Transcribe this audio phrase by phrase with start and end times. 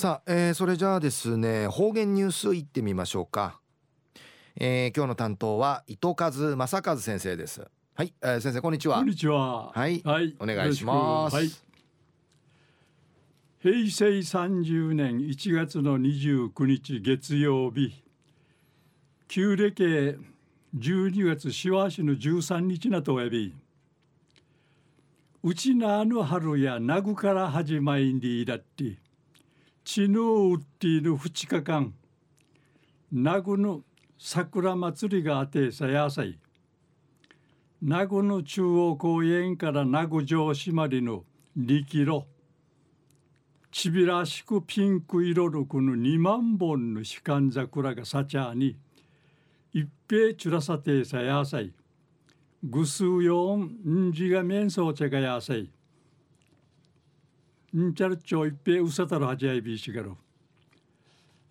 [0.00, 3.60] さあ、えー、それじゃあですね方言ニュースいってみましょうか、
[4.56, 7.68] えー、今日の担当は糸数正和先生です。
[7.94, 8.96] はい、えー、先生こんにちは。
[8.96, 9.70] こんにちは。
[9.72, 11.50] はい、はい、お願いします、はい、
[13.58, 18.02] 平成30年1月の29日月曜日
[19.28, 20.16] 旧暦
[20.78, 23.54] 12月しわしの13日なとおやび。
[25.42, 28.96] うちなあの春やなぐから始まりにだって
[29.92, 31.92] ちぬうっている二日間
[33.10, 33.80] 名護の
[34.20, 36.38] 桜祭りがあてさやさい。
[37.82, 41.24] 名護の中央公園から名護城市までの
[41.58, 42.28] 2キロ
[43.72, 48.76] ちびらしくピンク色のこの2万本の士官桜がさちゃに
[49.72, 51.72] 一平ちゅらさてさやさい。
[52.62, 55.68] ぐすうよんんじがめんそうちゃがやさい。
[57.76, 60.16] んちゃるちょいっぺうさたるはじあいびしがろ。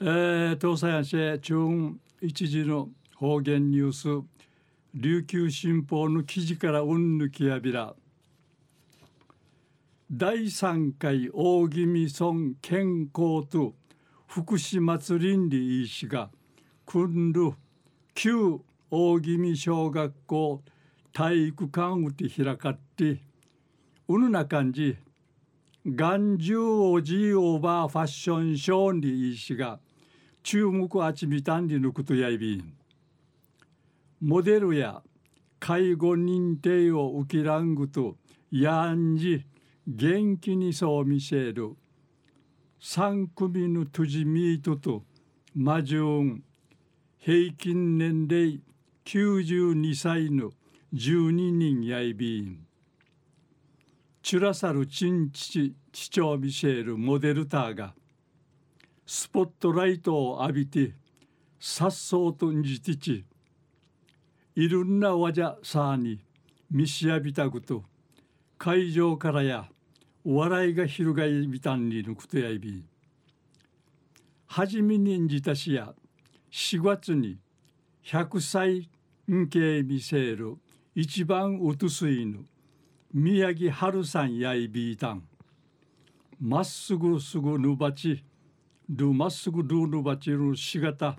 [0.00, 1.56] えー、東西安市中
[2.20, 4.26] 一時の方言ニュース
[4.94, 7.94] 琉球新報の記事からうんぬきやびら
[10.10, 13.74] 第三回大宜味村健康と
[14.26, 16.30] 福祉祭りんりいしが
[16.86, 17.52] くんる
[18.14, 18.60] 旧
[18.90, 20.62] 大宜味小学校
[21.12, 23.18] 体育館うて開かって
[24.06, 24.96] うぬな感じ
[25.86, 29.80] 眼中おじいおばあファッションショーンリー氏が
[30.42, 32.72] 注目あちみたんりぬくとやいびん。
[34.22, 35.02] モデルや
[35.60, 38.16] 介護認定を受けらんぐと
[38.50, 39.44] やんじ
[39.86, 41.76] 元気にそう見せる。
[42.80, 45.02] 三組のとじみーとと
[45.54, 46.44] マジュン。
[47.18, 48.58] 平均年齢
[49.04, 50.50] 92歳の
[50.94, 52.66] 12人やいびん。
[54.24, 57.92] チュラサルチンチチチチョミシェールモデルターが
[59.04, 60.94] スポットライトを浴びて
[61.60, 63.26] さっそうとんじてち
[64.56, 66.20] いろんなわじゃさあに
[66.70, 67.84] 見しやびたこと
[68.56, 69.68] 会場からや
[70.24, 72.82] 笑いが広がりびたんにぬくとやいび。
[74.46, 75.92] はじめにんじたしや
[76.50, 77.36] 4月に
[78.06, 78.88] 100歳
[79.30, 80.56] んけ見せる
[80.94, 82.46] 一番うとすいぬ
[83.16, 85.22] 宮城春さんやいびいたん。
[86.40, 88.24] まっすぐすぐぬばち
[88.88, 91.16] るまっすぐるぬばちるしがた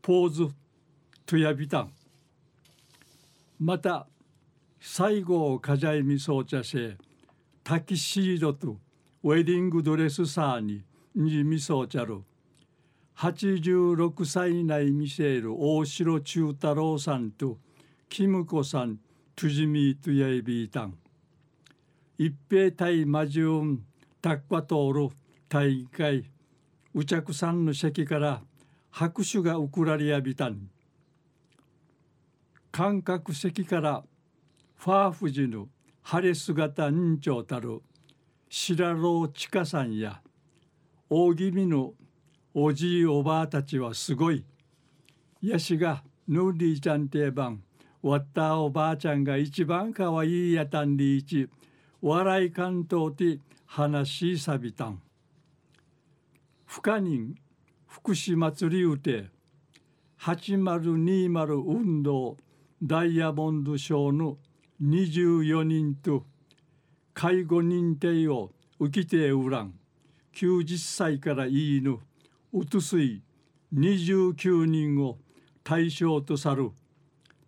[0.00, 0.48] ポーズ
[1.26, 1.92] とやびたん。
[3.60, 4.06] また
[4.80, 6.96] 最後をかじゃいみそうちゃせ
[7.62, 8.78] タキシードと
[9.22, 10.82] ウェディングドレスサーに
[11.14, 12.22] にみそうちゃる。
[13.18, 17.58] 86歳内見せる大城中太郎さんと
[18.08, 18.96] キムコさん
[19.36, 20.94] トゥジミーとやいびいたん。
[22.16, 23.84] 一平対マジュン
[24.22, 25.14] タッカトール
[25.48, 26.24] 大会
[26.94, 28.40] ウチャクさんの席から
[28.90, 30.68] 拍手が送られやびたん。
[32.70, 34.04] 感覚席から
[34.76, 35.66] ファーフジの
[36.02, 37.82] 晴れ姿んちょうたる
[38.48, 40.20] 白老ちかさんや
[41.10, 41.94] 大気味の
[42.54, 44.44] おじいおばあたちはすごい。
[45.42, 47.60] やしがヌーディーちゃん定番
[48.02, 51.48] わったおばあちゃんが一番かわいいやたんりいち。
[52.06, 55.00] 笑い関東て話しさびたん。
[56.66, 57.34] 不可人
[57.86, 59.30] 福祉祭りうて
[60.18, 62.36] 8020運動
[62.82, 64.36] ダイヤモンド賞の
[64.82, 66.26] 24人と
[67.14, 69.72] 介護認定を受けてうらん
[70.34, 72.00] 90歳からいいぬ
[72.52, 73.22] うとすい
[73.74, 75.16] 29人を
[75.62, 76.70] 対象とさる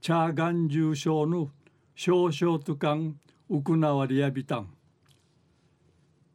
[0.00, 1.50] チャーガン重症の
[1.94, 3.16] 少々とかん
[3.48, 4.68] 行われやびたん。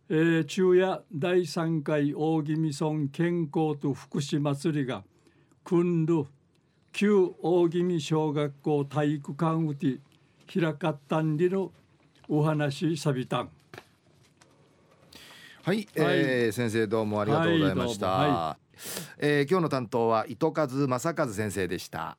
[0.10, 5.04] えー、昼夜第3回大宜味村健康と福祉祭りが
[5.64, 6.26] 訓る
[6.92, 10.00] 旧大宜味小学校体育館うて
[10.54, 11.72] 開かったんりの
[12.28, 13.50] お話さびたん。
[15.64, 18.08] はい、はい、えー、先生どうもありがとうございました。
[18.08, 18.82] はいはい、
[19.20, 22.18] えー、今日の担当は糸数正和先生でした。